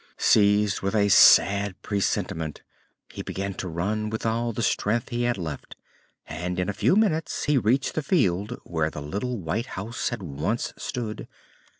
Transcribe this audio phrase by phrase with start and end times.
[0.17, 2.63] Seized with a sad presentiment,
[3.13, 5.75] he began to run with all the strength he had left
[6.25, 10.23] and in a few minutes he reached the field where the little white house had
[10.23, 11.27] once stood.